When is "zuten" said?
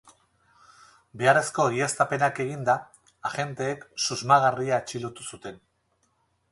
5.35-5.63